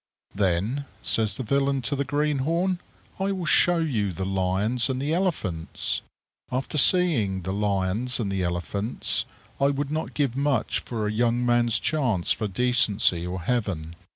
"Then," 0.33 0.85
says 1.03 1.37
the 1.37 1.43
villain 1.43 1.83
to 1.83 1.95
the 1.95 2.03
greenhorn, 2.03 2.79
"I 3.19 3.31
will 3.33 3.45
show 3.45 3.77
you 3.77 4.11
the 4.11 4.25
lions 4.25 4.89
and 4.89 4.99
the 4.99 5.13
elephants." 5.13 6.01
After 6.51 6.75
seeing 6.79 7.43
the 7.43 7.53
lions 7.53 8.19
and 8.19 8.31
the 8.31 8.41
elephants, 8.41 9.25
I 9.59 9.67
would 9.67 9.91
not 9.91 10.15
give 10.15 10.35
much 10.35 10.79
for 10.79 11.05
a 11.05 11.11
young 11.11 11.45
man's 11.45 11.77
chance 11.79 12.31
for 12.31 12.47
decency 12.47 13.27
or 13.27 13.41
heaven. 13.41 13.93